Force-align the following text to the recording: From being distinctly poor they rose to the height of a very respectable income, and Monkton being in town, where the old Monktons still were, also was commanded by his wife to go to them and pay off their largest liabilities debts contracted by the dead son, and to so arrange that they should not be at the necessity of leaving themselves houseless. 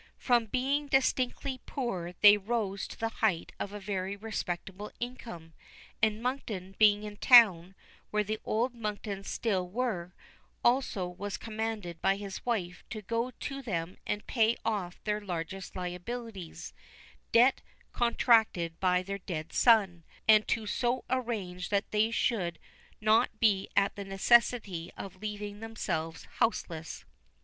From 0.17 0.47
being 0.47 0.87
distinctly 0.87 1.61
poor 1.67 2.13
they 2.21 2.35
rose 2.35 2.87
to 2.87 2.97
the 2.99 3.09
height 3.09 3.51
of 3.59 3.71
a 3.71 3.79
very 3.79 4.15
respectable 4.15 4.91
income, 4.99 5.53
and 6.01 6.23
Monkton 6.23 6.73
being 6.79 7.03
in 7.03 7.17
town, 7.17 7.75
where 8.09 8.23
the 8.23 8.39
old 8.43 8.73
Monktons 8.73 9.27
still 9.27 9.69
were, 9.69 10.15
also 10.63 11.07
was 11.07 11.37
commanded 11.37 12.01
by 12.01 12.15
his 12.15 12.43
wife 12.43 12.83
to 12.89 13.03
go 13.03 13.29
to 13.41 13.61
them 13.61 13.95
and 14.07 14.25
pay 14.25 14.57
off 14.65 15.03
their 15.03 15.21
largest 15.21 15.75
liabilities 15.75 16.73
debts 17.31 17.61
contracted 17.91 18.79
by 18.79 19.03
the 19.03 19.19
dead 19.19 19.53
son, 19.53 20.03
and 20.27 20.47
to 20.47 20.65
so 20.65 21.05
arrange 21.11 21.69
that 21.69 21.91
they 21.91 22.09
should 22.09 22.57
not 22.99 23.39
be 23.39 23.69
at 23.75 23.95
the 23.95 24.03
necessity 24.03 24.91
of 24.97 25.17
leaving 25.21 25.59
themselves 25.59 26.23
houseless. 26.39 27.05